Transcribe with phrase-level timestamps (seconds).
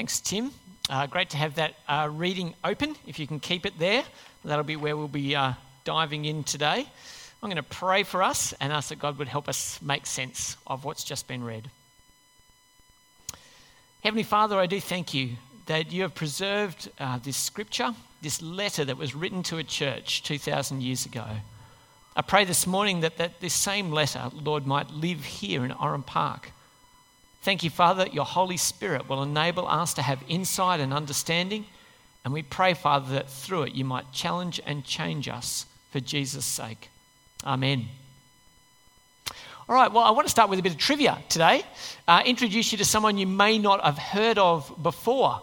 [0.00, 0.50] Thanks, Tim.
[0.88, 2.96] Uh, great to have that uh, reading open.
[3.06, 4.02] If you can keep it there,
[4.46, 5.52] that'll be where we'll be uh,
[5.84, 6.86] diving in today.
[7.42, 10.56] I'm going to pray for us and ask that God would help us make sense
[10.66, 11.68] of what's just been read.
[14.02, 15.32] Heavenly Father, I do thank you
[15.66, 20.22] that you have preserved uh, this scripture, this letter that was written to a church
[20.22, 21.26] 2,000 years ago.
[22.16, 26.04] I pray this morning that, that this same letter, Lord, might live here in Oran
[26.04, 26.52] Park
[27.42, 31.64] Thank you, Father, that your Holy Spirit will enable us to have insight and understanding.
[32.24, 36.44] And we pray, Father, that through it you might challenge and change us for Jesus'
[36.44, 36.90] sake.
[37.44, 37.88] Amen.
[39.68, 41.62] All right, well, I want to start with a bit of trivia today.
[42.06, 45.40] Uh, introduce you to someone you may not have heard of before.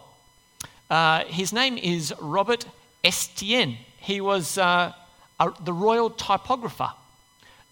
[0.88, 2.64] Uh, his name is Robert
[3.02, 3.76] Estienne.
[3.96, 4.92] He was uh,
[5.40, 6.90] a, the royal typographer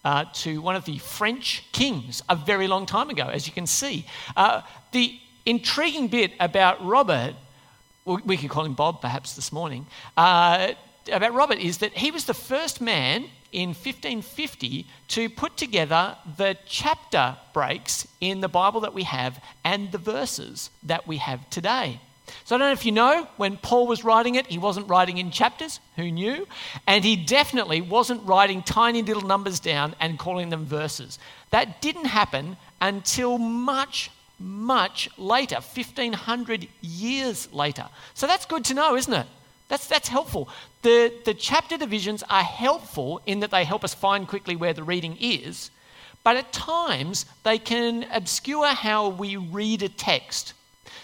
[0.07, 3.67] uh, to one of the French kings a very long time ago, as you can
[3.67, 4.05] see.
[4.37, 4.61] Uh,
[4.93, 7.35] the intriguing bit about Robert,
[8.05, 10.69] we could call him Bob perhaps this morning, uh,
[11.11, 16.57] about Robert is that he was the first man in 1550 to put together the
[16.65, 21.99] chapter breaks in the Bible that we have and the verses that we have today.
[22.43, 25.17] So I don't know if you know, when Paul was writing it, he wasn't writing
[25.17, 25.79] in chapters.
[25.95, 26.47] Who knew?
[26.85, 31.19] And he definitely wasn't writing tiny little numbers down and calling them verses.
[31.51, 37.87] That didn't happen until much, much later, 1500 years later.
[38.13, 39.27] So that's good to know, isn't it?
[39.69, 40.49] That's, that's helpful.
[40.81, 44.83] The, the chapter divisions are helpful in that they help us find quickly where the
[44.83, 45.71] reading is,
[46.23, 50.53] but at times they can obscure how we read a text.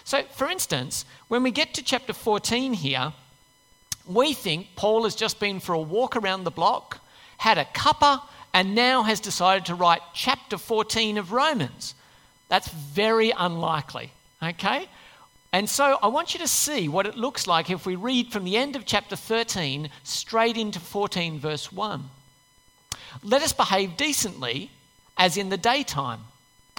[0.04, 3.12] So, for instance, when we get to chapter 14 here,
[4.06, 7.00] we think Paul has just been for a walk around the block,
[7.38, 8.20] had a cuppa,
[8.52, 11.94] and now has decided to write chapter 14 of Romans.
[12.48, 14.86] That's very unlikely, okay?
[15.52, 18.44] And so I want you to see what it looks like if we read from
[18.44, 22.10] the end of chapter 13 straight into 14, verse 1.
[23.22, 24.70] Let us behave decently
[25.16, 26.20] as in the daytime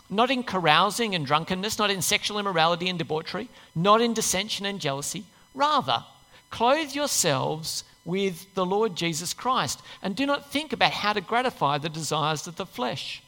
[0.09, 4.79] not in carousing and drunkenness, not in sexual immorality and debauchery, not in dissension and
[4.79, 5.25] jealousy.
[5.53, 6.03] Rather,
[6.49, 11.77] clothe yourselves with the Lord Jesus Christ and do not think about how to gratify
[11.79, 13.23] the desires of the flesh.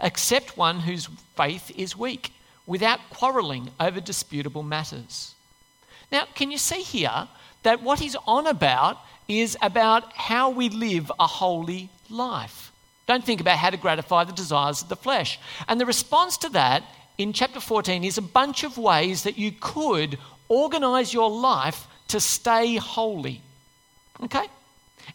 [0.00, 2.32] Accept one whose faith is weak
[2.66, 5.34] without quarreling over disputable matters.
[6.10, 7.28] Now, can you see here
[7.62, 8.98] that what he's on about
[9.28, 12.69] is about how we live a holy life?
[13.10, 15.40] Don't think about how to gratify the desires of the flesh.
[15.66, 16.84] And the response to that
[17.18, 20.16] in chapter 14 is a bunch of ways that you could
[20.48, 23.42] organize your life to stay holy.
[24.22, 24.46] Okay?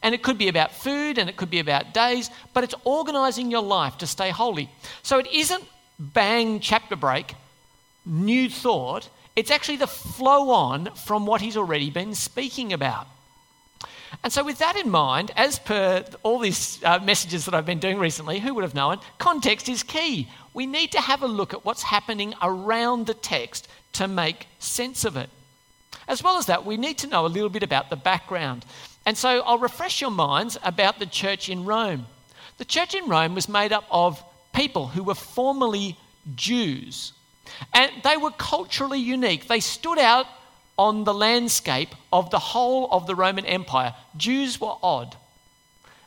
[0.03, 3.49] And it could be about food and it could be about days, but it's organizing
[3.49, 4.69] your life to stay holy.
[5.01, 5.63] So it isn't
[5.97, 7.33] bang, chapter break,
[8.05, 9.07] new thought.
[9.37, 13.07] It's actually the flow on from what he's already been speaking about.
[14.25, 17.77] And so, with that in mind, as per all these uh, messages that I've been
[17.77, 18.97] doing recently, who would have known?
[19.19, 20.27] Context is key.
[20.51, 25.05] We need to have a look at what's happening around the text to make sense
[25.05, 25.29] of it.
[26.07, 28.65] As well as that, we need to know a little bit about the background.
[29.05, 32.07] And so, I'll refresh your minds about the church in Rome.
[32.57, 34.23] The church in Rome was made up of
[34.55, 35.99] people who were formerly
[36.33, 37.13] Jews,
[37.75, 39.47] and they were culturally unique.
[39.47, 40.25] They stood out
[40.77, 43.93] on the landscape of the whole of the Roman Empire.
[44.17, 45.15] Jews were odd.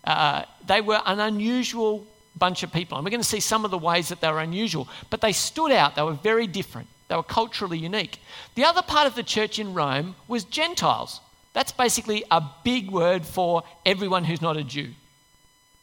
[0.05, 2.07] Uh, they were an unusual
[2.37, 2.97] bunch of people.
[2.97, 5.33] And we're going to see some of the ways that they were unusual, but they
[5.33, 5.97] stood out.
[5.97, 6.89] They were very different.
[7.09, 8.21] They were culturally unique.
[8.55, 11.21] The other part of the church in Rome was Gentiles.
[11.55, 14.91] That's basically a big word for everyone who's not a Jew.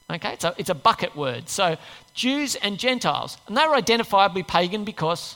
[0.09, 1.49] Okay, a, it's a bucket word.
[1.49, 1.77] So
[2.13, 3.37] Jews and Gentiles.
[3.47, 5.35] And they were identifiably pagan because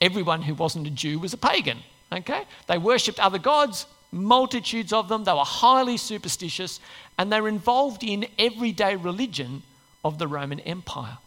[0.00, 1.78] everyone who wasn't a Jew was a pagan.
[2.12, 2.44] Okay?
[2.66, 5.24] They worshipped other gods, multitudes of them.
[5.24, 6.80] They were highly superstitious,
[7.18, 9.62] and they were involved in everyday religion
[10.04, 11.18] of the Roman Empire.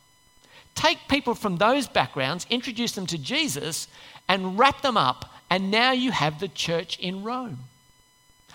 [0.76, 3.88] Take people from those backgrounds, introduce them to Jesus,
[4.28, 7.60] and wrap them up, and now you have the church in Rome.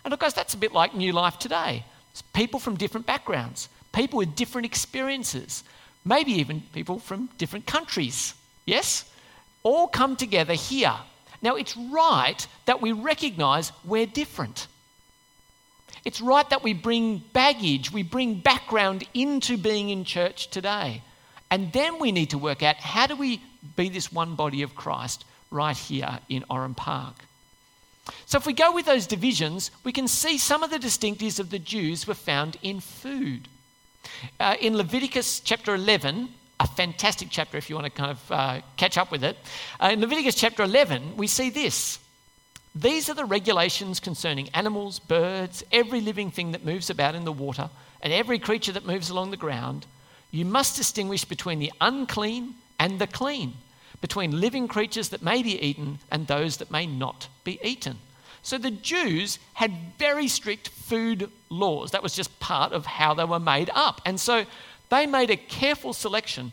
[0.04, 1.84] And of course, that's a bit like New Life today.
[2.12, 5.64] It's people from different backgrounds, people with different experiences,
[6.04, 8.34] maybe even people from different countries.
[8.66, 9.10] Yes?
[9.62, 10.94] All come together here
[11.42, 14.66] now, it's right that we recognize we're different.
[16.04, 21.02] It's right that we bring baggage, we bring background into being in church today.
[21.50, 23.42] And then we need to work out how do we
[23.76, 27.16] be this one body of Christ right here in Oran Park.
[28.26, 31.50] So, if we go with those divisions, we can see some of the distinctives of
[31.50, 33.48] the Jews were found in food.
[34.38, 38.60] Uh, in Leviticus chapter 11, a fantastic chapter if you want to kind of uh,
[38.76, 39.36] catch up with it.
[39.82, 41.98] Uh, in Leviticus chapter 11, we see this.
[42.74, 47.32] These are the regulations concerning animals, birds, every living thing that moves about in the
[47.32, 47.70] water,
[48.02, 49.86] and every creature that moves along the ground.
[50.30, 53.54] You must distinguish between the unclean and the clean,
[54.00, 57.98] between living creatures that may be eaten and those that may not be eaten.
[58.42, 61.90] So the Jews had very strict food laws.
[61.90, 64.00] That was just part of how they were made up.
[64.06, 64.46] And so
[64.90, 66.52] they made a careful selection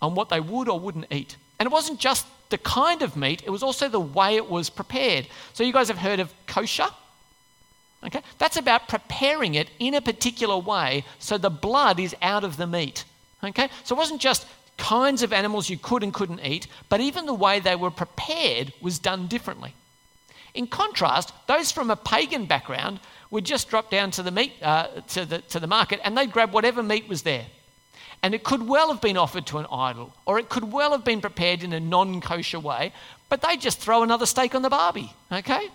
[0.00, 1.36] on what they would or wouldn't eat.
[1.58, 4.70] And it wasn't just the kind of meat, it was also the way it was
[4.70, 5.26] prepared.
[5.52, 6.88] So you guys have heard of kosher?
[8.04, 8.22] Okay?
[8.38, 12.66] That's about preparing it in a particular way so the blood is out of the
[12.66, 13.04] meat.
[13.42, 13.68] Okay?
[13.82, 14.46] So it wasn't just
[14.76, 18.72] kinds of animals you could and couldn't eat, but even the way they were prepared
[18.80, 19.74] was done differently.
[20.52, 23.00] In contrast, those from a pagan background
[23.30, 26.30] would just drop down to the meat uh, to, the, to the market and they'd
[26.30, 27.46] grab whatever meat was there.
[28.24, 31.04] And it could well have been offered to an idol, or it could well have
[31.04, 32.90] been prepared in a non kosher way,
[33.28, 35.68] but they just throw another steak on the barbie, okay?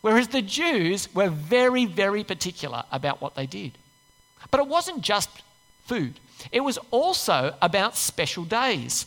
[0.00, 3.72] Whereas the Jews were very, very particular about what they did.
[4.52, 5.28] But it wasn't just
[5.84, 6.20] food,
[6.52, 9.06] it was also about special days.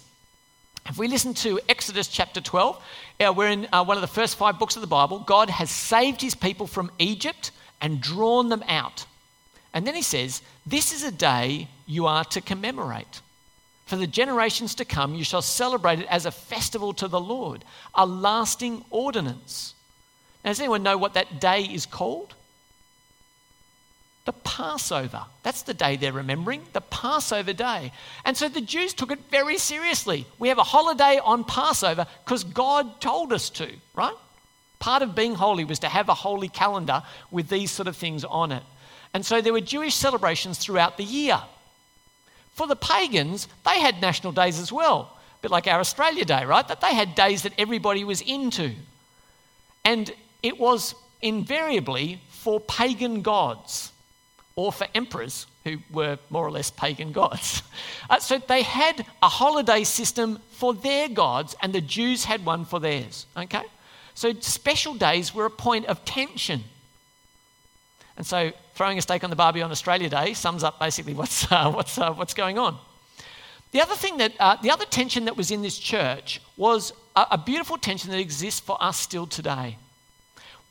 [0.89, 2.83] If we listen to Exodus chapter 12,
[3.21, 5.19] uh, we're in uh, one of the first five books of the Bible.
[5.19, 9.05] God has saved his people from Egypt and drawn them out.
[9.73, 13.21] And then he says, This is a day you are to commemorate.
[13.85, 17.63] For the generations to come, you shall celebrate it as a festival to the Lord,
[17.93, 19.75] a lasting ordinance.
[20.43, 22.33] Now, does anyone know what that day is called?
[24.25, 25.23] the Passover.
[25.43, 27.91] That's the day they're remembering, the Passover day.
[28.25, 30.25] And so the Jews took it very seriously.
[30.39, 34.15] We have a holiday on Passover because God told us to, right?
[34.79, 38.25] Part of being holy was to have a holy calendar with these sort of things
[38.25, 38.63] on it.
[39.13, 41.39] And so there were Jewish celebrations throughout the year.
[42.55, 46.45] For the pagans, they had national days as well, a bit like our Australia Day,
[46.45, 46.67] right?
[46.67, 48.73] That they had days that everybody was into.
[49.83, 50.11] And
[50.41, 53.91] it was invariably for pagan gods
[54.55, 57.61] or for emperors who were more or less pagan gods.
[58.07, 62.63] Uh, so they had a holiday system for their gods, and the Jews had one
[62.63, 63.25] for theirs.
[63.35, 63.63] Okay?
[64.13, 66.65] So special days were a point of tension.
[68.15, 71.51] And so throwing a steak on the barbie on Australia Day sums up basically what's,
[71.51, 72.77] uh, what's, uh, what's going on.
[73.71, 77.25] The other thing that, uh, the other tension that was in this church was a,
[77.31, 79.77] a beautiful tension that exists for us still today.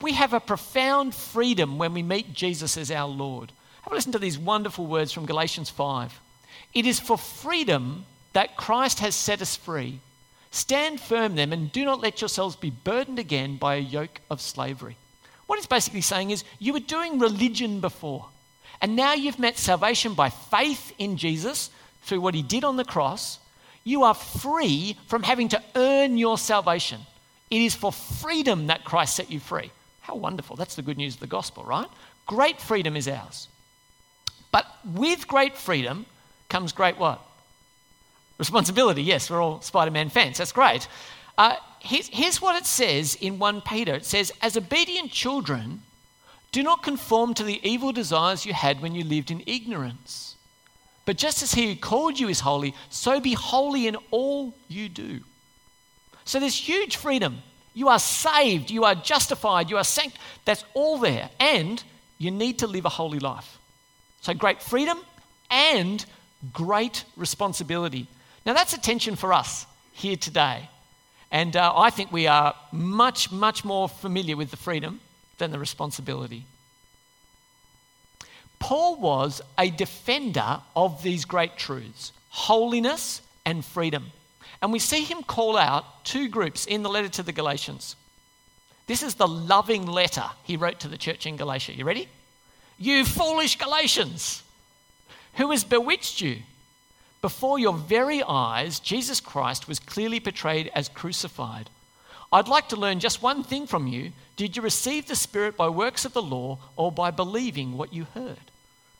[0.00, 3.52] We have a profound freedom when we meet Jesus as our Lord.
[3.82, 6.20] Have a listen to these wonderful words from Galatians 5.
[6.72, 10.00] It is for freedom that Christ has set us free.
[10.50, 14.40] Stand firm then and do not let yourselves be burdened again by a yoke of
[14.40, 14.96] slavery.
[15.46, 18.26] What it's basically saying is you were doing religion before,
[18.80, 21.70] and now you've met salvation by faith in Jesus
[22.02, 23.38] through what he did on the cross.
[23.82, 27.00] You are free from having to earn your salvation.
[27.50, 29.70] It is for freedom that Christ set you free.
[30.00, 30.56] How wonderful.
[30.56, 31.88] That's the good news of the gospel, right?
[32.26, 33.48] Great freedom is ours.
[34.50, 36.06] But with great freedom
[36.48, 37.20] comes great what?
[38.38, 39.02] Responsibility.
[39.02, 40.38] Yes, we're all Spider Man fans.
[40.38, 40.88] That's great.
[41.36, 45.82] Uh, here's, here's what it says in 1 Peter it says, As obedient children,
[46.52, 50.36] do not conform to the evil desires you had when you lived in ignorance.
[51.04, 54.88] But just as he who called you is holy, so be holy in all you
[54.88, 55.20] do.
[56.24, 57.42] So there's huge freedom.
[57.74, 60.24] You are saved, you are justified, you are sanctified.
[60.44, 61.28] That's all there.
[61.38, 61.82] And
[62.18, 63.58] you need to live a holy life.
[64.20, 64.98] So great freedom
[65.50, 66.04] and
[66.52, 68.06] great responsibility.
[68.46, 70.68] Now, that's a tension for us here today.
[71.34, 75.00] And uh, I think we are much, much more familiar with the freedom
[75.38, 76.44] than the responsibility.
[78.60, 84.12] Paul was a defender of these great truths holiness and freedom.
[84.62, 87.96] And we see him call out two groups in the letter to the Galatians.
[88.86, 91.74] This is the loving letter he wrote to the church in Galatia.
[91.74, 92.08] You ready?
[92.78, 94.44] You foolish Galatians,
[95.34, 96.42] who has bewitched you?
[97.24, 101.70] Before your very eyes, Jesus Christ was clearly portrayed as crucified.
[102.30, 104.12] I'd like to learn just one thing from you.
[104.36, 108.06] Did you receive the Spirit by works of the law or by believing what you
[108.12, 108.50] heard?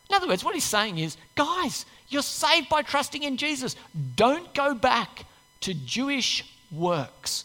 [0.08, 3.76] In other words, what he's saying is, guys, you're saved by trusting in Jesus.
[4.16, 5.26] Don't go back
[5.60, 7.44] to Jewish works,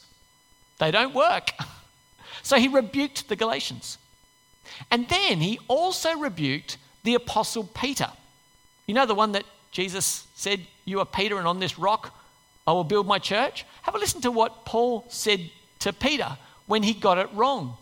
[0.77, 1.51] they don't work.
[2.41, 3.97] So he rebuked the Galatians.
[4.89, 8.09] And then he also rebuked the apostle Peter.
[8.87, 12.15] You know, the one that Jesus said, You are Peter, and on this rock
[12.65, 13.65] I will build my church?
[13.83, 15.49] Have a listen to what Paul said
[15.79, 17.77] to Peter when he got it wrong.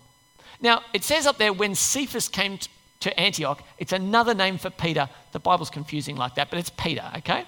[0.62, 2.60] Now, it says up there when Cephas came
[3.01, 5.10] to Antioch, it's another name for Peter.
[5.32, 7.46] The Bible's confusing like that, but it's Peter, okay?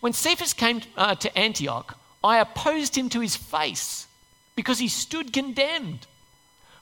[0.00, 4.06] When Cephas came uh, to Antioch, I opposed him to his face
[4.54, 6.06] because he stood condemned.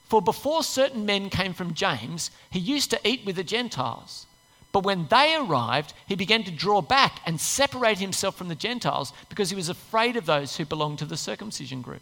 [0.03, 4.25] For before certain men came from James, he used to eat with the Gentiles.
[4.71, 9.13] But when they arrived, he began to draw back and separate himself from the Gentiles
[9.29, 12.01] because he was afraid of those who belonged to the circumcision group.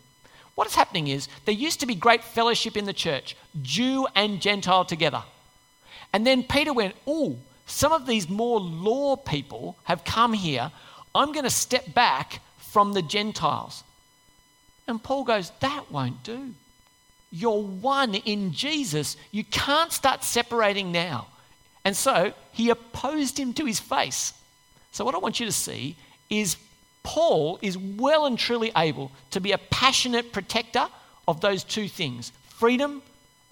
[0.56, 4.42] What is happening is there used to be great fellowship in the church, Jew and
[4.42, 5.24] Gentile together.
[6.12, 10.72] And then Peter went, Oh, some of these more law people have come here.
[11.14, 13.84] I'm going to step back from the Gentiles.
[14.88, 16.54] And Paul goes, That won't do.
[17.32, 19.16] You're one in Jesus.
[19.32, 21.28] You can't start separating now.
[21.88, 24.34] And so he opposed him to his face.
[24.92, 25.96] So, what I want you to see
[26.30, 26.58] is
[27.02, 30.90] Paul is well and truly able to be a passionate protector
[31.30, 33.02] of those two things freedom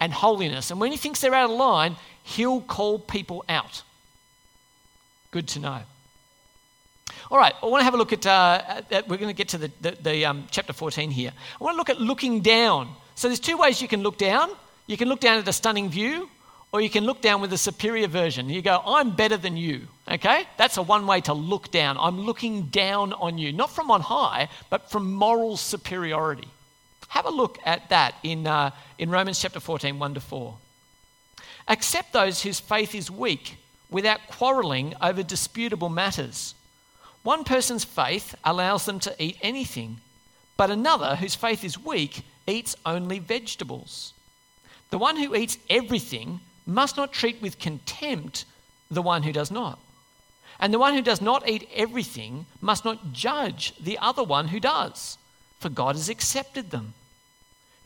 [0.00, 0.70] and holiness.
[0.70, 3.82] And when he thinks they're out of line, he'll call people out.
[5.30, 5.80] Good to know.
[7.30, 9.48] All right, I want to have a look at, uh, at we're going to get
[9.48, 11.32] to the, the, the um, chapter 14 here.
[11.58, 12.90] I want to look at looking down.
[13.14, 14.50] So there's two ways you can look down.
[14.86, 16.28] You can look down at a stunning view,
[16.72, 18.48] or you can look down with a superior version.
[18.48, 19.88] You go, I'm better than you.
[20.10, 20.44] Okay?
[20.56, 21.96] That's a one way to look down.
[21.98, 26.48] I'm looking down on you, not from on high, but from moral superiority.
[27.08, 30.56] Have a look at that in, uh, in Romans chapter 14, 1 to 4.
[31.68, 33.56] Accept those whose faith is weak
[33.90, 36.54] without quarreling over disputable matters.
[37.22, 39.98] One person's faith allows them to eat anything,
[40.56, 44.12] but another whose faith is weak eats only vegetables.
[44.90, 48.44] The one who eats everything must not treat with contempt
[48.90, 49.78] the one who does not.
[50.58, 54.58] And the one who does not eat everything must not judge the other one who
[54.58, 55.18] does,
[55.60, 56.94] for God has accepted them.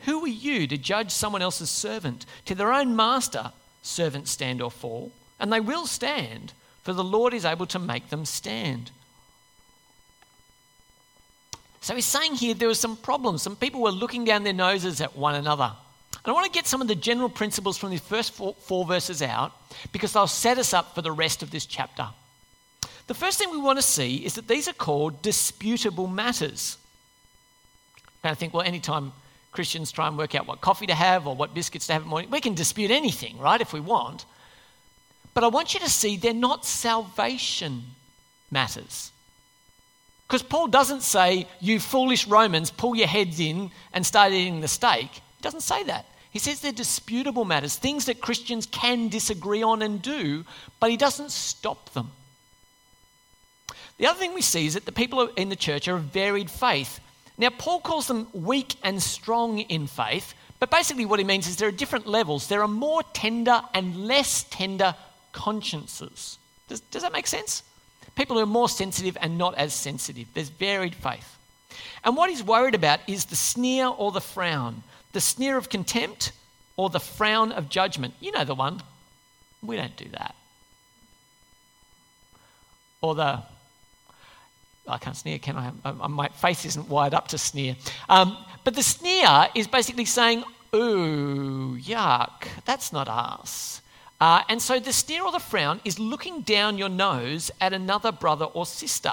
[0.05, 2.25] Who are you to judge someone else's servant?
[2.47, 7.35] To their own master, servants stand or fall, and they will stand, for the Lord
[7.35, 8.91] is able to make them stand.
[11.83, 13.43] So he's saying here there were some problems.
[13.43, 15.73] Some people were looking down their noses at one another.
[16.25, 18.85] And I want to get some of the general principles from these first four, four
[18.85, 19.53] verses out
[19.93, 22.09] because they'll set us up for the rest of this chapter.
[23.07, 26.77] The first thing we want to see is that these are called disputable matters.
[28.23, 29.13] And I think, well, anytime
[29.53, 32.07] Christians try and work out what coffee to have or what biscuits to have in
[32.07, 34.27] the morning, we can dispute anything, right, if we want.
[35.33, 37.83] But I want you to see they're not salvation
[38.51, 39.11] matters.
[40.29, 44.69] Because Paul doesn't say, you foolish Romans, pull your heads in and start eating the
[44.69, 45.11] steak.
[45.11, 46.07] He doesn't say that.
[46.31, 50.45] He says they're disputable matters, things that Christians can disagree on and do,
[50.79, 52.13] but he doesn't stop them.
[53.99, 56.51] The other thing we see is that the people in the church are of varied
[56.51, 57.01] faith.
[57.37, 61.57] Now, Paul calls them weak and strong in faith, but basically what he means is
[61.57, 62.47] there are different levels.
[62.47, 64.95] There are more tender and less tender
[65.33, 66.39] consciences.
[66.69, 67.63] Does, does that make sense?
[68.15, 70.29] People who are more sensitive and not as sensitive.
[70.33, 71.39] There's varied faith.
[72.05, 76.33] And what he's worried about is the sneer or the frown the sneer of contempt
[76.77, 78.15] or the frown of judgment.
[78.21, 78.83] You know the one.
[79.63, 80.35] We don't do that.
[83.03, 83.43] Or the,
[84.87, 85.73] I can't sneer, can I?
[85.85, 87.77] Uh, my face isn't wired up to sneer.
[88.09, 93.83] Um, but the sneer is basically saying, ooh, yuck, that's not us.
[94.21, 98.13] Uh, and so the sneer or the frown is looking down your nose at another
[98.13, 99.13] brother or sister.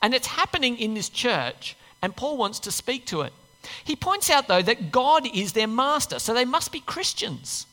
[0.00, 3.32] And it's happening in this church, and Paul wants to speak to it.
[3.84, 7.66] He points out, though, that God is their master, so they must be Christians.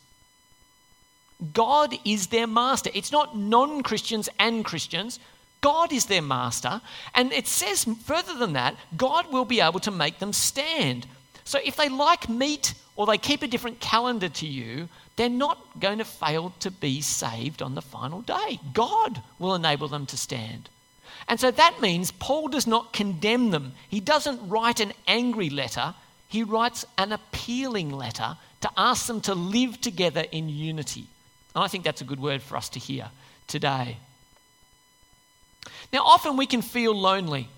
[1.54, 2.92] God is their master.
[2.94, 5.20] It's not non Christians and Christians.
[5.62, 6.82] God is their master.
[7.16, 11.08] And it says further than that, God will be able to make them stand.
[11.44, 15.80] So if they like meat or they keep a different calendar to you, they're not
[15.80, 18.60] going to fail to be saved on the final day.
[18.74, 20.70] God will enable them to stand.
[21.28, 23.74] And so that means Paul does not condemn them.
[23.90, 25.94] He doesn't write an angry letter,
[26.28, 31.08] he writes an appealing letter to ask them to live together in unity.
[31.56, 33.10] And I think that's a good word for us to hear
[33.48, 33.98] today.
[35.92, 37.50] Now, often we can feel lonely.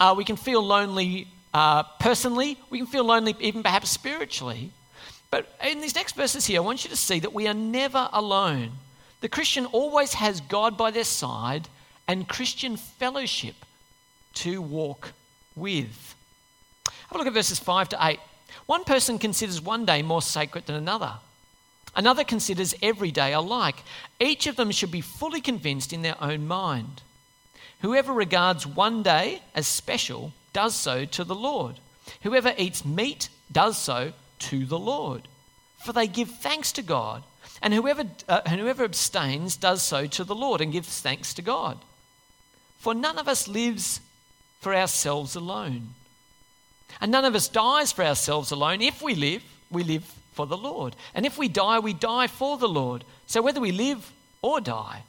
[0.00, 4.72] Uh, we can feel lonely uh, personally, we can feel lonely even perhaps spiritually.
[5.30, 8.08] But in these next verses here, I want you to see that we are never
[8.12, 8.72] alone.
[9.20, 11.68] The Christian always has God by their side
[12.06, 13.54] and Christian fellowship
[14.34, 15.12] to walk
[15.54, 16.14] with.
[16.86, 18.18] Have a look at verses 5 to 8.
[18.66, 21.14] One person considers one day more sacred than another.
[21.96, 23.76] Another considers every day alike.
[24.18, 27.02] Each of them should be fully convinced in their own mind.
[27.80, 31.78] Whoever regards one day as special does so to the Lord.
[32.22, 35.28] Whoever eats meat does so to the Lord.
[35.84, 37.22] For they give thanks to God.
[37.62, 41.42] And whoever, uh, and whoever abstains does so to the Lord and gives thanks to
[41.42, 41.78] God.
[42.84, 44.02] For none of us lives
[44.60, 45.94] for ourselves alone.
[47.00, 48.82] And none of us dies for ourselves alone.
[48.82, 50.94] If we live, we live for the Lord.
[51.14, 53.02] And if we die, we die for the Lord.
[53.26, 54.12] So whether we live
[54.42, 55.04] or die,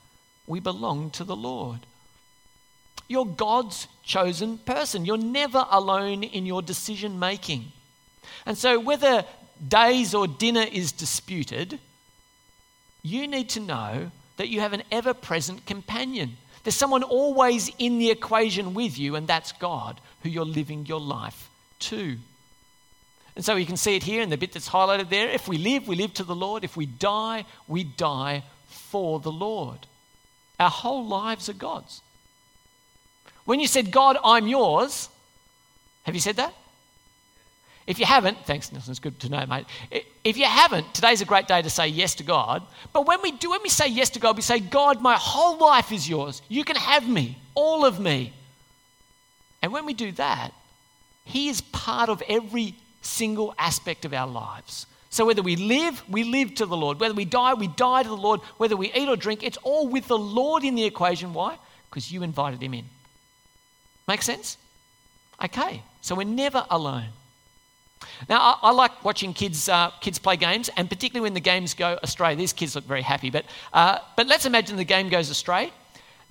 [0.48, 1.82] we belong to the Lord.
[3.10, 5.04] You're God's chosen person.
[5.04, 7.74] You're never alone in your decision making.
[8.46, 9.26] And so, whether
[9.68, 11.80] days or dinner is disputed,
[13.04, 16.38] you need to know that you have an ever present companion.
[16.66, 21.00] There's someone always in the equation with you, and that's God, who you're living your
[21.00, 21.48] life
[21.82, 22.18] to.
[23.36, 25.30] And so you can see it here in the bit that's highlighted there.
[25.30, 26.64] If we live, we live to the Lord.
[26.64, 29.86] If we die, we die for the Lord.
[30.60, 32.02] Our whole lives are God's.
[33.44, 35.10] When you said, God, I'm yours,
[36.02, 36.56] have you said that?
[37.88, 39.66] If you haven't, thanks, Nelson, it's good to know, mate.
[40.24, 42.64] If you haven't, today's a great day to say yes to God.
[42.94, 45.58] But when we do, when we say yes to God, we say, God, my whole
[45.60, 46.42] life is yours.
[46.50, 48.34] You can have me, all of me.
[49.62, 50.52] And when we do that,
[51.26, 54.88] He is part of every single aspect of our lives.
[55.12, 57.00] So whether we live, we live to the Lord.
[57.00, 58.42] Whether we die, we die to the Lord.
[58.58, 61.34] Whether we eat or drink, it's all with the Lord in the equation.
[61.34, 61.58] Why?
[61.90, 62.86] Because you invited Him in.
[64.08, 64.58] Make sense?
[65.44, 67.10] Okay, so we're never alone.
[68.30, 71.74] Now, I, I like watching kids, uh, kids play games, and particularly when the games
[71.74, 72.36] go astray.
[72.36, 75.72] These kids look very happy, but, uh, but let's imagine the game goes astray,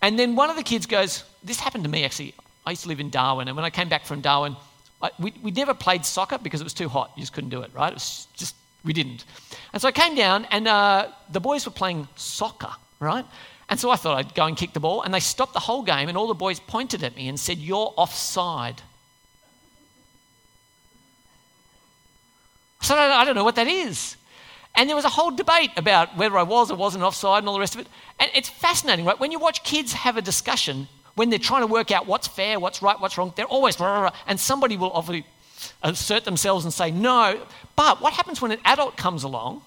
[0.03, 2.35] and then one of the kids goes, This happened to me actually.
[2.67, 4.57] I used to live in Darwin, and when I came back from Darwin,
[5.03, 7.13] I, we, we never played soccer because it was too hot.
[7.17, 7.91] You just couldn't do it, right?
[7.91, 9.25] It was just, we didn't.
[9.73, 13.27] And so I came down, and uh, the boys were playing soccer, right?
[13.69, 15.83] And so I thought I'd go and kick the ball, and they stopped the whole
[15.83, 18.81] game, and all the boys pointed at me and said, You're offside.
[22.85, 24.17] So I don't know what that is.
[24.75, 27.55] And there was a whole debate about whether I was or wasn't offside and all
[27.55, 27.87] the rest of it.
[28.21, 29.19] And it's fascinating, right?
[29.19, 32.61] When you watch kids have a discussion, when they're trying to work out what's fair,
[32.61, 35.25] what's right, what's wrong, they're always, and somebody will obviously
[35.83, 37.41] assert themselves and say no.
[37.75, 39.63] But what happens when an adult comes along?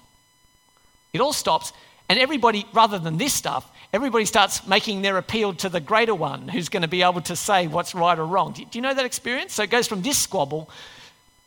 [1.13, 1.74] It all stops,
[2.10, 6.50] and everybody, rather than this stuff, everybody starts making their appeal to the greater one
[6.50, 8.54] who's going to be able to say what's right or wrong.
[8.54, 9.54] Do you know that experience?
[9.54, 10.70] So it goes from this squabble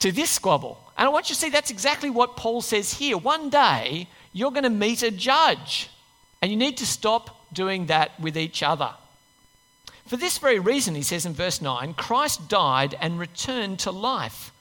[0.01, 0.83] to this squabble.
[0.99, 3.17] And I want you to see that's exactly what Paul says here.
[3.17, 5.89] One day, you're going to meet a judge,
[6.43, 8.91] and you need to stop doing that with each other.
[10.07, 14.53] For this very reason, he says in verse 9, Christ died and returned to life,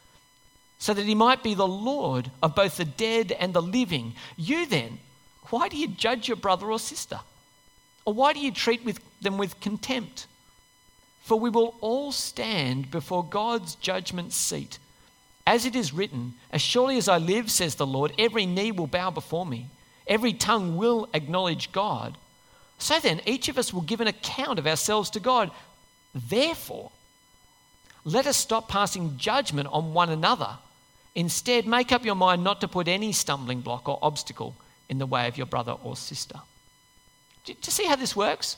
[0.77, 4.13] so that he might be the Lord of both the dead and the living.
[4.37, 4.99] You then,
[5.49, 7.19] why do you judge your brother or sister?
[8.05, 10.27] Or why do you treat with them with contempt?
[11.21, 14.79] For we will all stand before God's judgment seat.
[15.49, 18.85] As it is written, As surely as I live, says the Lord, every knee will
[18.85, 19.65] bow before me,
[20.05, 22.19] every tongue will acknowledge God.
[22.77, 25.49] So then, each of us will give an account of ourselves to God.
[26.13, 26.91] Therefore,
[28.05, 30.59] let us stop passing judgment on one another.
[31.15, 34.53] Instead, make up your mind not to put any stumbling block or obstacle
[34.87, 36.39] in the way of your brother or sister.
[37.45, 38.57] Do you see how this works?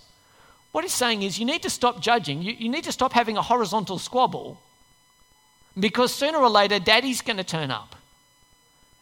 [0.73, 2.41] What he's saying is you need to stop judging.
[2.41, 4.59] You, you need to stop having a horizontal squabble
[5.79, 7.95] because sooner or later, daddy's going to turn up.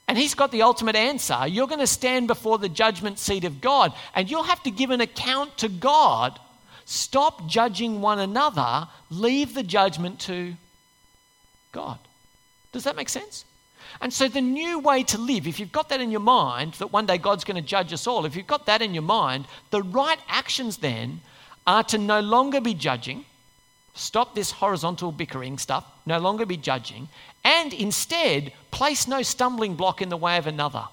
[0.08, 1.46] And he's got the ultimate answer.
[1.48, 4.90] You're going to stand before the judgment seat of God, and you'll have to give
[4.90, 6.40] an account to God.
[6.86, 10.56] Stop judging one another, leave the judgment to
[11.72, 12.00] God.
[12.72, 13.46] Does that make sense?
[14.02, 16.94] And so, the new way to live, if you've got that in your mind, that
[16.94, 19.46] one day God's going to judge us all, if you've got that in your mind,
[19.72, 21.22] the right actions then
[21.68, 23.26] are to no longer be judging,
[23.94, 27.10] Stop this horizontal bickering stuff, no longer be judging,
[27.44, 30.86] and instead place no stumbling block in the way of another.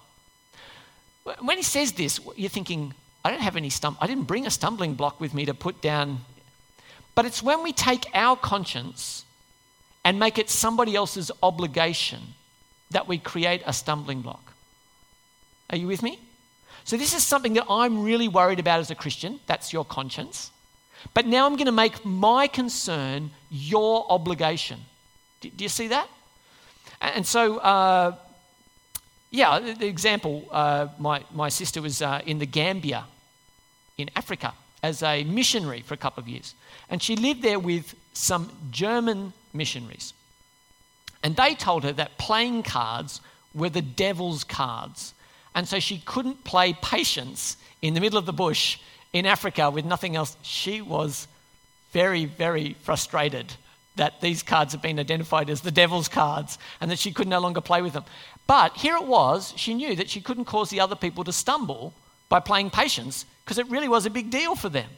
[1.41, 4.51] When he says this, you're thinking, I don't have any stum I didn't bring a
[4.51, 6.21] stumbling block with me to put down.
[7.15, 9.25] But it's when we take our conscience
[10.05, 12.21] and make it somebody else's obligation
[12.91, 14.53] that we create a stumbling block.
[15.71, 16.21] Are you with me?
[16.85, 19.41] So, this is something that I'm really worried about as a Christian.
[19.47, 20.53] That's your conscience.
[21.15, 24.81] But now I'm going to make my concern your obligation.
[25.41, 26.09] Do, you see that?
[27.01, 28.17] And so, uh,
[29.31, 33.05] yeah, the example uh, my, my sister was uh, in the Gambia
[33.99, 36.55] in Africa as a missionary for a couple of years.
[36.89, 40.15] And she lived there with some German missionaries.
[41.23, 43.21] And they told her that playing cards
[43.55, 45.15] were the devil's cards.
[45.55, 48.79] And so she couldn't play patience in the middle of the bush
[49.19, 51.29] in Africa with nothing else, she was
[51.93, 53.55] very, very frustrated
[53.97, 57.41] that these cards had been identified as the devil's cards and that she could no
[57.41, 58.05] longer play with them.
[58.47, 61.95] But here it was, she knew that she couldn't cause the other people to stumble
[62.29, 64.89] by playing patience because it really was a big deal for them.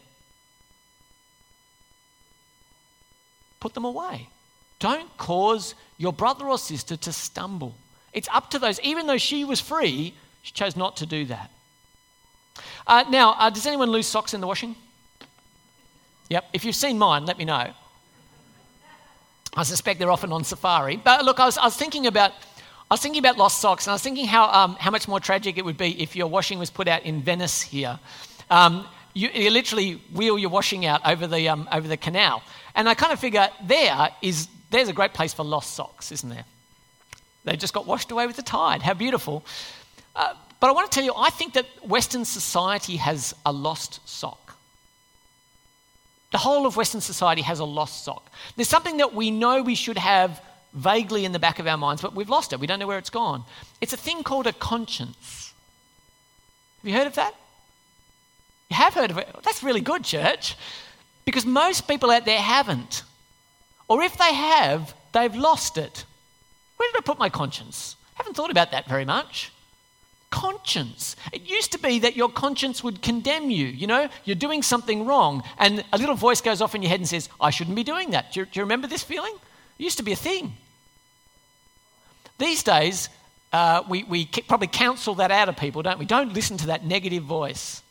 [3.60, 4.28] put them away.
[4.78, 7.74] Don't cause your brother or sister to stumble.
[8.12, 11.50] It's up to those, even though she was free, she chose not to do that.
[12.86, 14.74] Uh, now, uh, does anyone lose socks in the washing?
[16.28, 16.48] Yep.
[16.52, 17.72] If you've seen mine, let me know.
[19.54, 20.96] I suspect they're often on safari.
[20.96, 22.32] But look, I was, I was thinking about.
[22.90, 25.20] I was thinking about lost socks, and I was thinking how, um, how much more
[25.20, 27.98] tragic it would be if your washing was put out in Venice here.
[28.48, 32.42] Um, you, you, literally wheel your washing out over the, um, over the canal.
[32.74, 36.30] And I kind of figure there is, there's a great place for lost socks, isn't
[36.30, 36.46] there?
[37.44, 38.80] They just got washed away with the tide.
[38.80, 39.44] How beautiful.
[40.16, 44.06] Uh, but I want to tell you, I think that Western society has a lost
[44.08, 44.56] sock.
[46.32, 48.30] The whole of Western society has a lost sock.
[48.56, 50.42] There's something that we know we should have
[50.74, 52.60] vaguely in the back of our minds, but we've lost it.
[52.60, 53.44] We don't know where it's gone.
[53.80, 55.54] It's a thing called a conscience.
[56.82, 57.34] Have you heard of that?
[58.68, 59.28] You have heard of it?
[59.44, 60.56] That's really good, church,
[61.24, 63.04] because most people out there haven't.
[63.86, 66.04] Or if they have, they've lost it.
[66.76, 67.96] Where did I put my conscience?
[68.14, 69.52] I haven't thought about that very much
[70.30, 71.16] conscience.
[71.32, 73.66] It used to be that your conscience would condemn you.
[73.66, 77.00] You know, you're doing something wrong, and a little voice goes off in your head
[77.00, 78.32] and says, I shouldn't be doing that.
[78.32, 79.34] Do you, do you remember this feeling?
[79.78, 80.52] It used to be a thing.
[82.38, 83.08] These days,
[83.52, 86.04] uh, we, we probably counsel that out of people, don't we?
[86.04, 87.82] Don't listen to that negative voice.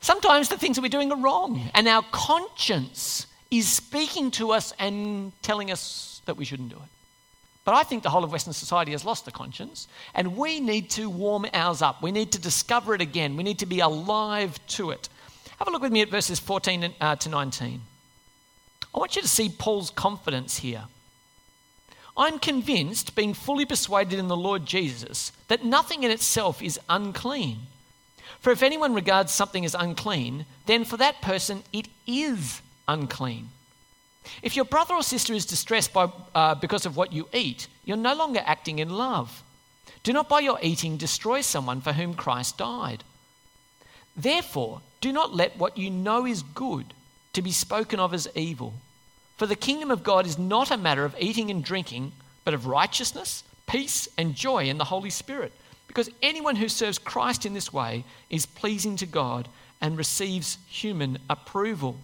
[0.00, 4.72] Sometimes the things that we're doing are wrong, and our conscience is speaking to us
[4.78, 6.99] and telling us that we shouldn't do it.
[7.64, 10.90] But I think the whole of Western society has lost the conscience, and we need
[10.90, 12.02] to warm ours up.
[12.02, 13.36] We need to discover it again.
[13.36, 15.08] We need to be alive to it.
[15.58, 17.80] Have a look with me at verses 14 uh, to 19.
[18.94, 20.84] I want you to see Paul's confidence here.
[22.16, 27.58] I'm convinced, being fully persuaded in the Lord Jesus, that nothing in itself is unclean.
[28.40, 33.50] For if anyone regards something as unclean, then for that person it is unclean.
[34.42, 37.96] If your brother or sister is distressed by, uh, because of what you eat, you're
[37.96, 39.42] no longer acting in love.
[40.02, 43.04] Do not by your eating destroy someone for whom Christ died.
[44.16, 46.92] Therefore, do not let what you know is good
[47.32, 48.74] to be spoken of as evil.
[49.36, 52.12] For the kingdom of God is not a matter of eating and drinking,
[52.44, 55.52] but of righteousness, peace, and joy in the Holy Spirit.
[55.86, 59.48] Because anyone who serves Christ in this way is pleasing to God
[59.80, 61.96] and receives human approval.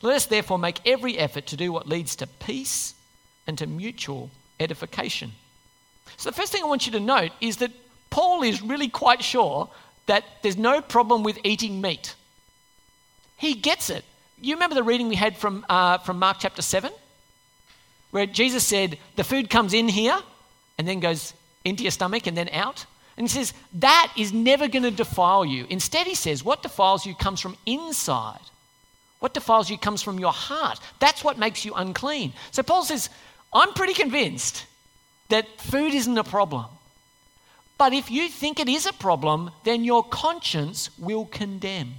[0.00, 2.94] Let us therefore make every effort to do what leads to peace
[3.46, 5.32] and to mutual edification.
[6.16, 7.72] So, the first thing I want you to note is that
[8.10, 9.68] Paul is really quite sure
[10.06, 12.14] that there's no problem with eating meat.
[13.36, 14.04] He gets it.
[14.40, 16.92] You remember the reading we had from, uh, from Mark chapter 7?
[18.10, 20.18] Where Jesus said, The food comes in here
[20.78, 21.32] and then goes
[21.64, 22.86] into your stomach and then out.
[23.16, 25.66] And he says, That is never going to defile you.
[25.70, 28.40] Instead, he says, What defiles you comes from inside.
[29.22, 30.80] What defiles you comes from your heart.
[30.98, 32.32] That's what makes you unclean.
[32.50, 33.08] So Paul says,
[33.52, 34.66] I'm pretty convinced
[35.28, 36.66] that food isn't a problem.
[37.78, 41.92] But if you think it is a problem, then your conscience will condemn.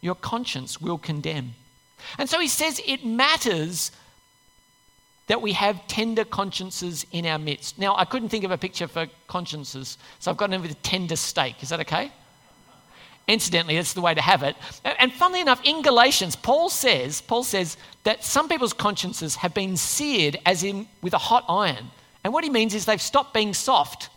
[0.00, 1.52] Your conscience will condemn.
[2.16, 3.92] And so he says it matters
[5.26, 7.78] that we have tender consciences in our midst.
[7.78, 10.82] Now, I couldn't think of a picture for consciences, so I've got in with a
[10.82, 11.62] tender steak.
[11.62, 12.10] Is that okay?
[13.30, 14.56] Incidentally, that's the way to have it.
[14.84, 19.76] And funnily enough, in Galatians, Paul says, Paul says that some people's consciences have been
[19.76, 21.90] seared as in with a hot iron.
[22.24, 24.08] And what he means is they've stopped being soft.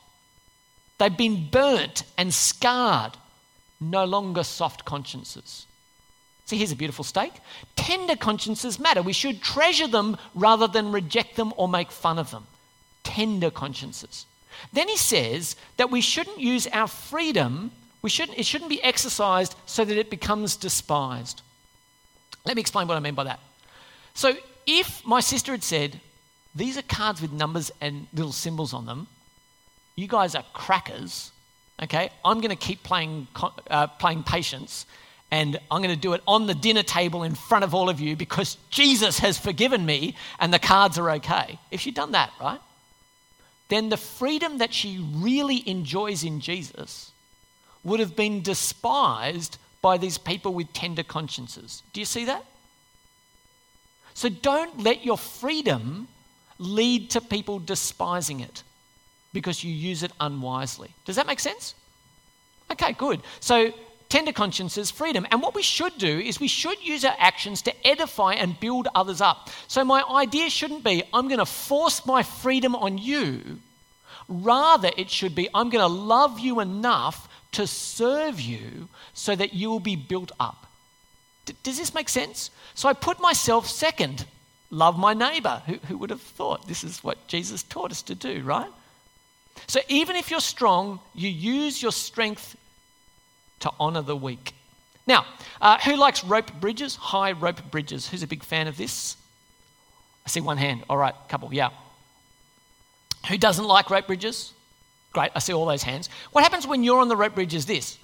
[0.97, 3.11] They've been burnt and scarred.
[3.79, 5.67] No longer soft consciences.
[6.45, 7.33] See, here's a beautiful steak.
[7.75, 9.03] Tender consciences matter.
[9.03, 12.47] We should treasure them rather than reject them or make fun of them.
[13.03, 14.25] Tender consciences.
[14.71, 17.71] Then he says that we shouldn't use our freedom
[18.03, 21.41] we shouldn't, it shouldn't be exercised so that it becomes despised.
[22.45, 23.39] Let me explain what I mean by that.
[24.13, 24.33] So,
[24.67, 25.99] if my sister had said,
[26.53, 29.07] These are cards with numbers and little symbols on them,
[29.95, 31.31] you guys are crackers,
[31.81, 32.11] okay?
[32.23, 33.27] I'm going to keep playing,
[33.69, 34.85] uh, playing patience
[35.31, 37.99] and I'm going to do it on the dinner table in front of all of
[37.99, 41.57] you because Jesus has forgiven me and the cards are okay.
[41.71, 42.59] If she'd done that, right?
[43.69, 47.12] Then the freedom that she really enjoys in Jesus
[47.83, 51.83] would have been despised by these people with tender consciences.
[51.91, 52.45] Do you see that?
[54.13, 56.07] So don't let your freedom
[56.59, 58.63] lead to people despising it
[59.33, 60.91] because you use it unwisely.
[61.05, 61.75] Does that make sense?
[62.71, 63.21] Okay, good.
[63.39, 63.73] So
[64.09, 65.25] tender consciences, freedom.
[65.31, 68.87] And what we should do is we should use our actions to edify and build
[68.93, 69.49] others up.
[69.67, 73.59] So my idea shouldn't be, I'm going to force my freedom on you.
[74.29, 79.53] Rather, it should be, I'm going to love you enough to serve you so that
[79.53, 80.67] you will be built up.
[81.45, 82.51] D- does this make sense?
[82.75, 84.25] So I put myself second.
[84.69, 85.61] Love my neighbor.
[85.65, 88.71] Who, who would have thought this is what Jesus taught us to do, right?
[89.67, 92.55] So even if you're strong, you use your strength
[93.59, 94.53] to honor the weak.
[95.05, 95.25] Now,
[95.61, 96.95] uh, who likes rope bridges?
[96.95, 98.07] High rope bridges.
[98.07, 99.15] Who's a big fan of this?
[100.25, 100.83] I see one hand.
[100.89, 101.69] All right, couple, yeah.
[103.29, 104.53] Who doesn't like rope bridges?
[105.13, 106.09] Great, I see all those hands.
[106.31, 107.97] What happens when you're on the rope bridge is this.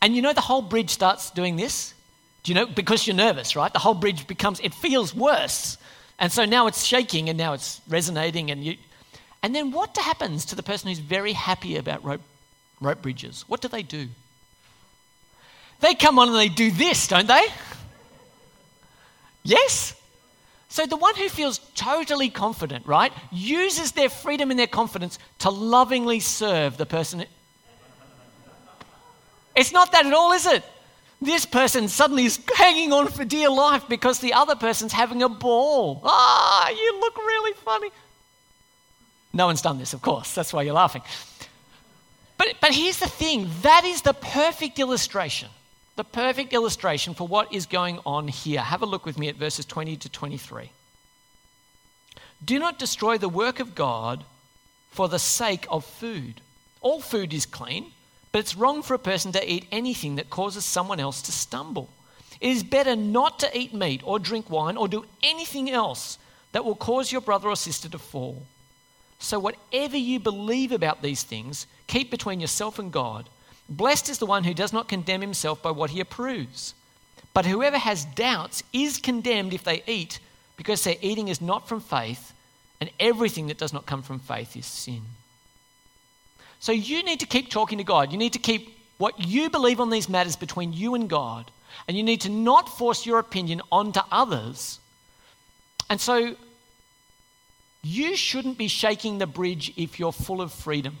[0.00, 1.94] And you know the whole bridge starts doing this?
[2.44, 2.66] Do you know?
[2.66, 3.72] Because you're nervous, right?
[3.72, 5.76] The whole bridge becomes, it feels worse.
[6.20, 8.52] And so now it's shaking and now it's resonating.
[8.52, 8.76] And, you,
[9.42, 12.20] and then what happens to the person who's very happy about rope,
[12.80, 13.44] rope bridges?
[13.48, 14.08] What do they do?
[15.80, 17.42] They come on and they do this, don't they?
[19.42, 19.97] Yes?
[20.68, 25.50] So the one who feels totally confident, right, uses their freedom and their confidence to
[25.50, 27.24] lovingly serve the person.
[29.56, 30.62] It's not that at all, is it?
[31.20, 35.28] This person suddenly is hanging on for dear life because the other person's having a
[35.28, 36.00] ball.
[36.04, 37.90] Ah, you look really funny.
[39.32, 40.34] No one's done this, of course.
[40.34, 41.02] That's why you're laughing.
[42.36, 45.48] But, but here's the thing that is the perfect illustration
[45.98, 48.60] the perfect illustration for what is going on here.
[48.60, 50.70] Have a look with me at verses 20 to 23.
[52.44, 54.22] Do not destroy the work of God
[54.92, 56.40] for the sake of food.
[56.82, 57.90] All food is clean,
[58.30, 61.88] but it's wrong for a person to eat anything that causes someone else to stumble.
[62.40, 66.16] It is better not to eat meat or drink wine or do anything else
[66.52, 68.46] that will cause your brother or sister to fall.
[69.18, 73.28] So, whatever you believe about these things, keep between yourself and God.
[73.68, 76.74] Blessed is the one who does not condemn himself by what he approves.
[77.34, 80.18] But whoever has doubts is condemned if they eat,
[80.56, 82.32] because their eating is not from faith,
[82.80, 85.02] and everything that does not come from faith is sin.
[86.60, 88.10] So you need to keep talking to God.
[88.10, 91.50] You need to keep what you believe on these matters between you and God.
[91.86, 94.80] And you need to not force your opinion onto others.
[95.88, 96.34] And so
[97.82, 100.98] you shouldn't be shaking the bridge if you're full of freedom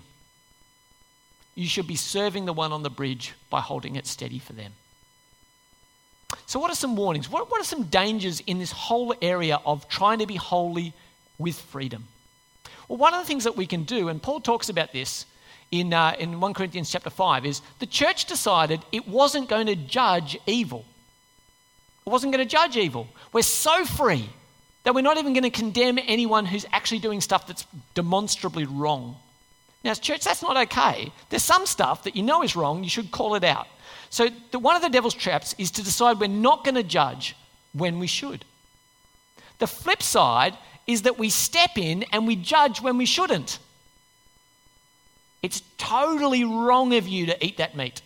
[1.58, 4.72] you should be serving the one on the bridge by holding it steady for them.
[6.46, 7.28] So, what are some warnings?
[7.28, 10.92] What, what are some dangers in this whole area of trying to be holy
[11.36, 12.06] with freedom?
[12.86, 15.26] Well, one of the things that we can do, and Paul talks about this
[15.72, 19.74] in, uh, in 1 Corinthians chapter 5, is the church decided it wasn't going to
[19.74, 20.84] judge evil.
[22.06, 23.08] It wasn't going to judge evil.
[23.32, 24.28] We're so free
[24.84, 29.16] that we're not even going to condemn anyone who's actually doing stuff that's demonstrably wrong.
[29.88, 31.10] Now, church, that's not okay.
[31.30, 33.66] There's some stuff that you know is wrong, you should call it out.
[34.10, 37.34] So, the, one of the devil's traps is to decide we're not going to judge
[37.72, 38.44] when we should.
[39.60, 43.60] The flip side is that we step in and we judge when we shouldn't.
[45.42, 48.02] It's totally wrong of you to eat that meat.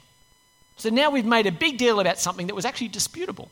[0.77, 3.51] So now we've made a big deal about something that was actually disputable.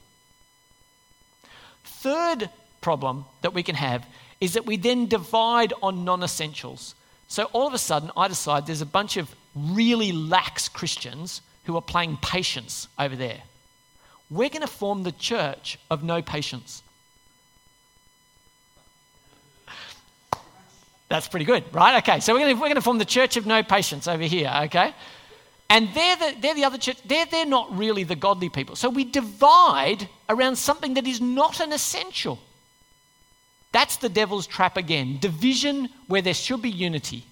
[1.83, 2.49] Third
[2.81, 4.07] problem that we can have
[4.41, 6.95] is that we then divide on non essentials.
[7.31, 11.77] So all of a sudden, I decide there's a bunch of really lax Christians who
[11.77, 13.41] are playing patience over there.
[14.29, 16.83] We're going to form the church of no patience.
[21.09, 22.03] That's pretty good, right?
[22.03, 24.53] Okay, so we're going to, we're to form the church of no patience over here,
[24.65, 24.93] okay?
[25.69, 28.75] And they're the, they're the other church, they're, they're not really the godly people.
[28.75, 32.41] So we divide around something that is not an essential.
[33.73, 37.25] That's the devil's trap again division where there should be unity.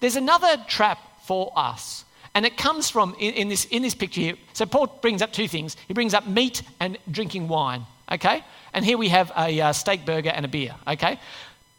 [0.00, 4.20] There's another trap for us, and it comes from in, in, this, in this picture
[4.20, 4.34] here.
[4.52, 8.44] So, Paul brings up two things he brings up meat and drinking wine, okay?
[8.72, 11.18] And here we have a uh, steak burger and a beer, okay?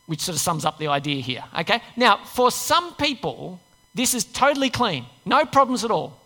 [0.05, 1.81] Which sort of sums up the idea here, okay?
[1.97, 3.60] Now, for some people,
[3.93, 6.19] this is totally clean, no problems at all.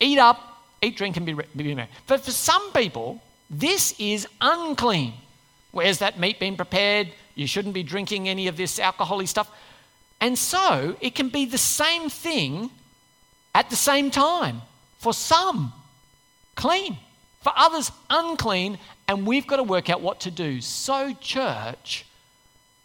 [0.00, 1.88] Eat up, eat, drink, and be, be merry.
[2.06, 5.12] But for some people, this is unclean.
[5.70, 7.08] Where's that meat being prepared?
[7.34, 9.50] You shouldn't be drinking any of this alcoholic stuff.
[10.20, 12.70] And so it can be the same thing
[13.54, 14.62] at the same time.
[14.98, 15.72] For some,
[16.54, 16.98] clean.
[17.42, 18.78] For others, unclean.
[19.06, 20.60] And we've got to work out what to do.
[20.60, 22.04] So, church,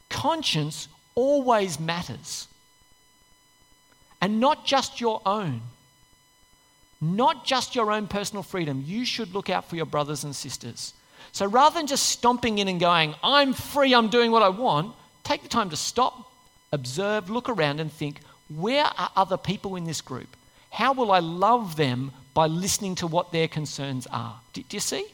[0.09, 2.47] conscience always matters.
[4.21, 5.61] And not just your own.
[7.01, 8.83] Not just your own personal freedom.
[8.85, 10.93] You should look out for your brothers and sisters.
[11.33, 14.95] So rather than just stomping in and going, I'm free, I'm doing what I want,
[15.23, 16.31] take the time to stop,
[16.71, 18.21] observe, look around, and think,
[18.55, 20.27] where are other people in this group?
[20.69, 24.39] How will I love them by listening to what their concerns are?
[24.53, 25.05] Do, do you see?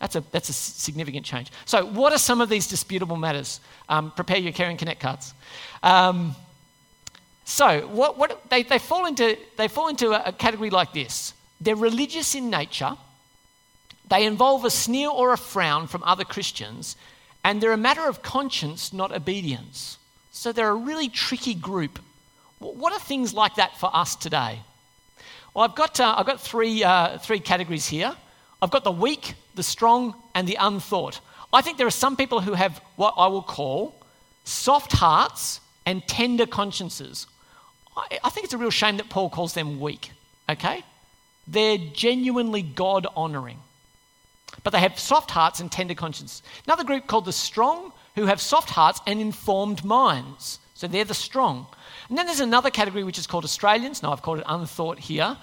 [0.00, 1.50] That's a, that's a significant change.
[1.64, 3.60] So, what are some of these disputable matters?
[3.88, 5.34] Um, prepare your Care and Connect cards.
[5.82, 6.36] Um,
[7.44, 11.34] so, what, what, they, they, fall into, they fall into a, a category like this
[11.60, 12.96] They're religious in nature,
[14.08, 16.96] they involve a sneer or a frown from other Christians,
[17.42, 19.98] and they're a matter of conscience, not obedience.
[20.30, 21.98] So they're a really tricky group.
[22.58, 24.60] What are things like that for us today?
[25.54, 28.14] Well, I've got, uh, I've got three, uh, three categories here.
[28.60, 31.20] I've got the weak, the strong, and the unthought.
[31.52, 33.94] I think there are some people who have what I will call
[34.44, 37.26] soft hearts and tender consciences.
[37.96, 40.10] I, I think it's a real shame that Paul calls them weak,
[40.48, 40.82] okay?
[41.46, 43.58] They're genuinely God honoring,
[44.62, 46.42] but they have soft hearts and tender consciences.
[46.66, 50.58] Another group called the strong, who have soft hearts and informed minds.
[50.74, 51.66] So they're the strong.
[52.08, 54.02] And then there's another category which is called Australians.
[54.02, 55.36] Now I've called it unthought here,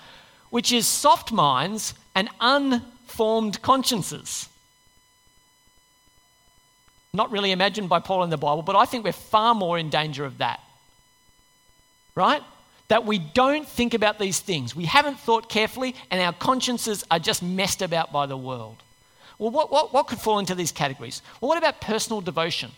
[0.50, 4.48] which is soft minds and unformed consciences.
[7.14, 9.90] Not really imagined by Paul in the Bible, but I think we're far more in
[9.90, 10.62] danger of that.
[12.16, 12.42] Right?
[12.88, 14.76] That we don't think about these things.
[14.76, 18.78] We haven't thought carefully, and our consciences are just messed about by the world.
[19.42, 21.24] Well, what, what, what could fall into these categories?
[21.42, 22.70] Well, what about personal devotion?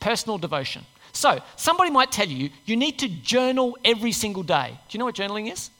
[0.00, 0.84] Personal devotion.
[1.12, 4.70] So, somebody might tell you you need to journal every single day.
[4.70, 5.70] Do you know what journaling is?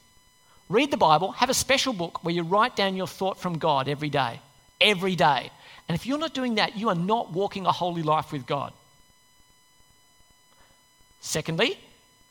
[0.69, 3.89] Read the Bible, have a special book where you write down your thought from God
[3.89, 4.39] every day.
[4.79, 5.51] Every day.
[5.89, 8.71] And if you're not doing that, you are not walking a holy life with God.
[11.19, 11.77] Secondly,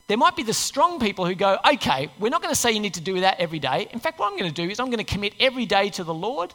[0.07, 2.81] there might be the strong people who go, okay, we're not going to say you
[2.81, 3.87] need to do that every day.
[3.93, 6.05] In fact, what I'm going to do is I'm going to commit every day to
[6.05, 6.55] the Lord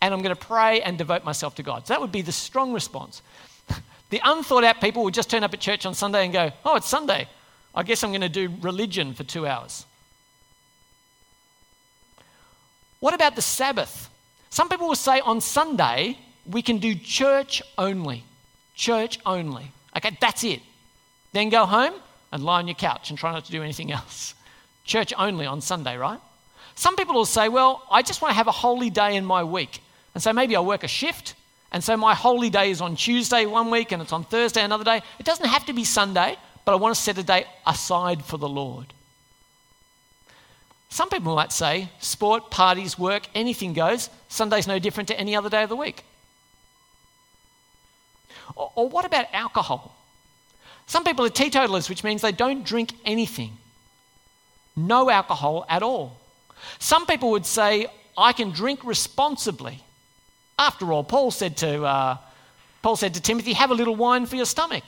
[0.00, 1.86] and I'm going to pray and devote myself to God.
[1.86, 3.22] So that would be the strong response.
[4.10, 6.76] The unthought out people would just turn up at church on Sunday and go, Oh,
[6.76, 7.28] it's Sunday.
[7.74, 9.84] I guess I'm going to do religion for two hours.
[13.00, 14.08] What about the Sabbath?
[14.50, 16.18] Some people will say on Sunday
[16.50, 18.24] we can do church only.
[18.74, 19.70] Church only.
[19.96, 20.60] Okay, that's it.
[21.32, 21.92] Then go home
[22.32, 24.34] and lie on your couch and try not to do anything else.
[24.84, 26.20] Church only on Sunday, right?
[26.74, 29.44] Some people will say, Well, I just want to have a holy day in my
[29.44, 29.82] week.
[30.18, 31.36] And so maybe I'll work a shift
[31.70, 34.82] and so my holy day is on Tuesday one week and it's on Thursday another
[34.82, 35.00] day.
[35.20, 38.36] It doesn't have to be Sunday, but I want to set a day aside for
[38.36, 38.92] the Lord.
[40.88, 44.10] Some people might say sport, parties, work, anything goes.
[44.28, 46.02] Sunday's no different to any other day of the week.
[48.56, 49.94] Or, or what about alcohol?
[50.88, 53.52] Some people are teetotalers, which means they don't drink anything.
[54.74, 56.16] No alcohol at all.
[56.80, 59.84] Some people would say, I can drink responsibly.
[60.58, 62.16] After all, Paul said to, uh,
[62.82, 64.84] Paul said to Timothy, Have a little wine for your stomach.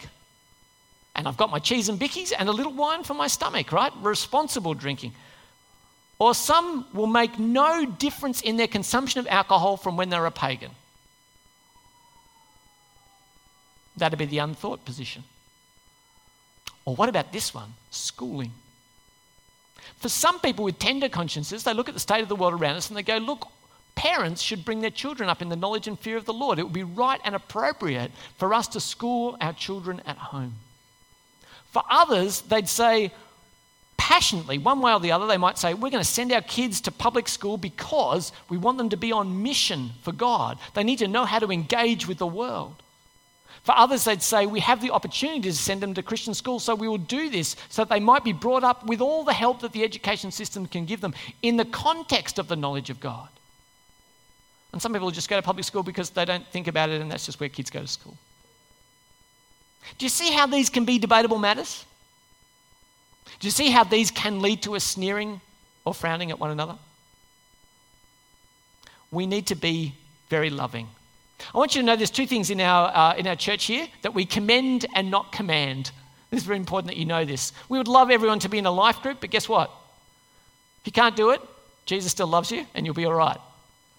[1.14, 3.92] And I've got my cheese and bickies and a little wine for my stomach, right?
[4.00, 5.12] Responsible drinking.
[6.18, 10.30] Or some will make no difference in their consumption of alcohol from when they're a
[10.30, 10.70] pagan.
[13.96, 15.24] That'd be the unthought position.
[16.84, 17.74] Or what about this one?
[17.90, 18.52] Schooling.
[19.96, 22.76] For some people with tender consciences, they look at the state of the world around
[22.76, 23.48] us and they go, Look,
[24.00, 26.58] parents should bring their children up in the knowledge and fear of the Lord.
[26.58, 30.54] It would be right and appropriate for us to school our children at home.
[31.70, 33.12] For others, they'd say,
[33.98, 36.80] passionately, one way or the other, they might say, We're going to send our kids
[36.82, 40.58] to public school because we want them to be on mission for God.
[40.72, 42.82] They need to know how to engage with the world.
[43.64, 46.74] For others, they'd say, We have the opportunity to send them to Christian school, so
[46.74, 49.60] we will do this so that they might be brought up with all the help
[49.60, 53.28] that the education system can give them in the context of the knowledge of God.
[54.72, 57.10] And some people just go to public school because they don't think about it and
[57.10, 58.16] that's just where kids go to school.
[59.98, 61.84] Do you see how these can be debatable matters?
[63.40, 65.40] Do you see how these can lead to us sneering
[65.84, 66.76] or frowning at one another?
[69.10, 69.94] We need to be
[70.28, 70.88] very loving.
[71.54, 73.88] I want you to know there's two things in our, uh, in our church here
[74.02, 75.90] that we commend and not command.
[76.30, 77.52] This is very important that you know this.
[77.68, 79.70] We would love everyone to be in a life group, but guess what?
[80.80, 81.40] If you can't do it,
[81.86, 83.38] Jesus still loves you and you'll be all right.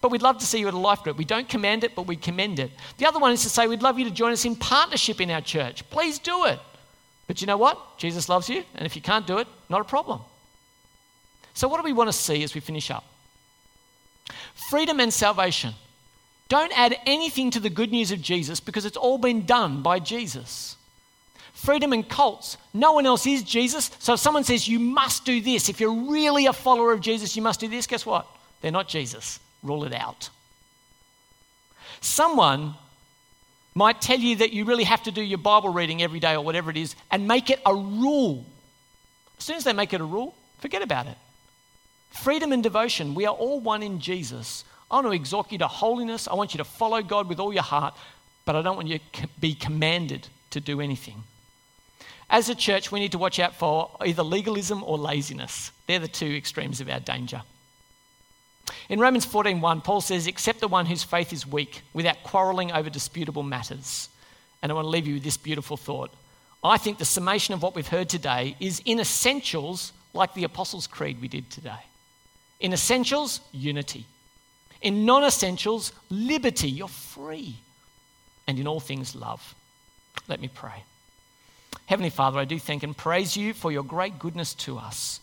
[0.02, 1.16] But we'd love to see you at a life group.
[1.16, 2.72] We don't command it, but we commend it.
[2.98, 5.30] The other one is to say, we'd love you to join us in partnership in
[5.30, 5.88] our church.
[5.90, 6.58] Please do it.
[7.28, 7.98] But you know what?
[7.98, 10.20] Jesus loves you, and if you can't do it, not a problem.
[11.54, 13.04] So, what do we want to see as we finish up?
[14.70, 15.74] Freedom and salvation.
[16.48, 20.00] Don't add anything to the good news of Jesus because it's all been done by
[20.00, 20.76] Jesus.
[21.52, 22.56] Freedom and cults.
[22.74, 23.92] No one else is Jesus.
[24.00, 27.36] So if someone says you must do this, if you're really a follower of Jesus,
[27.36, 28.26] you must do this, guess what?
[28.60, 30.30] They're not Jesus rule it out.
[32.00, 32.74] Someone
[33.74, 36.44] might tell you that you really have to do your Bible reading every day or
[36.44, 38.44] whatever it is and make it a rule.
[39.38, 41.16] As soon as they make it a rule, forget about it.
[42.10, 44.64] Freedom and devotion, we are all one in Jesus.
[44.90, 46.28] I want to exhort you to holiness.
[46.28, 47.94] I want you to follow God with all your heart,
[48.44, 51.22] but I don't want you to be commanded to do anything.
[52.28, 55.70] As a church, we need to watch out for either legalism or laziness.
[55.86, 57.42] They're the two extremes of our danger.
[58.88, 62.90] In Romans 14:1, Paul says, "Accept the one whose faith is weak, without quarreling over
[62.90, 64.08] disputable matters."
[64.62, 66.12] And I want to leave you with this beautiful thought.
[66.62, 70.86] I think the summation of what we've heard today is in essentials like the Apostles'
[70.86, 71.84] Creed we did today.
[72.60, 74.06] In essentials, unity.
[74.80, 76.70] In non essentials, liberty.
[76.70, 77.56] You're free.
[78.46, 79.54] And in all things, love.
[80.28, 80.84] Let me pray.
[81.86, 85.20] Heavenly Father, I do thank and praise you for your great goodness to us.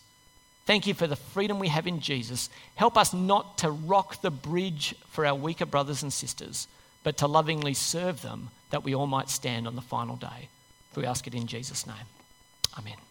[0.70, 2.48] Thank you for the freedom we have in Jesus.
[2.76, 6.68] Help us not to rock the bridge for our weaker brothers and sisters,
[7.04, 10.48] but to lovingly serve them that we all might stand on the final day.
[10.96, 11.96] We ask it in Jesus' name.
[12.78, 13.09] Amen.